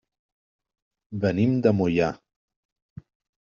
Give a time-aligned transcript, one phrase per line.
[1.27, 2.11] Venim de Moià.